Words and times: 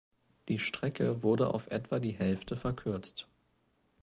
Die 0.47 0.57
Strecke 0.57 1.21
wurde 1.21 1.53
auf 1.53 1.67
etwa 1.69 1.99
die 1.99 2.09
Hälfte 2.17 2.57
verkürzt. 2.57 3.27